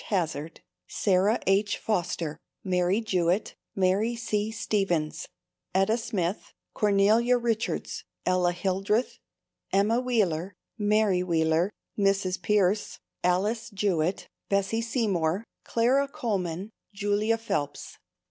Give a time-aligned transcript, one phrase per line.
[0.07, 1.77] Hazard, Sarah H.
[1.77, 4.49] Foster, Mary Jewett, Mary C.
[4.49, 5.27] Stevens,
[5.75, 9.19] Etta Smith, Cornelia Richards, Ella Hildreth,
[9.71, 11.69] Emma Wheeler, Mary Wheeler,
[11.99, 12.41] Mrs.
[12.41, 17.99] Pierce, Alice Jewett, Bessie Seymour, Clara Coleman, Julia Phelps.